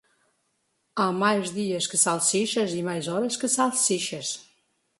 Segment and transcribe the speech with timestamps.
[0.95, 4.27] Há mais dias que salsichas e mais horas que salsichas.